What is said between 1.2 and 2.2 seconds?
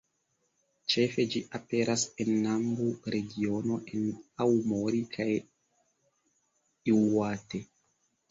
ĝi aperas